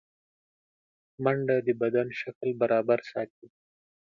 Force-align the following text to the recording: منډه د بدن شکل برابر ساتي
منډه 1.23 1.55
د 1.67 1.69
بدن 1.81 2.07
شکل 2.21 2.49
برابر 2.61 2.99
ساتي 3.11 3.47